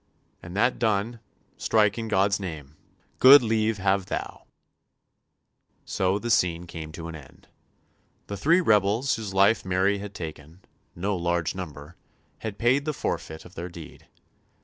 [0.41, 1.19] And that done,
[1.57, 2.75] strike in God's name.
[3.19, 4.47] Good leave have thou."
[5.85, 7.47] So the scene came to an end.
[8.25, 10.61] The three rebels whose life Mary had taken
[10.95, 11.97] no large number
[12.39, 14.07] had paid the forfeit of their deed.